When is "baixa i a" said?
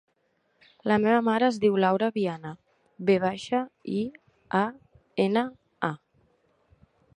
3.25-4.65